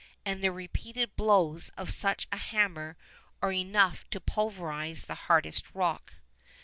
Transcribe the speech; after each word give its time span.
and 0.25 0.43
the 0.43 0.51
repeated 0.51 1.15
blows 1.15 1.69
of 1.77 1.93
such 1.93 2.27
a 2.31 2.37
hammer 2.37 2.97
are 3.39 3.51
enough 3.53 4.09
to 4.09 4.19
pulverise 4.19 5.05
the 5.05 5.13
hardest 5.13 5.75
rock. 5.75 6.13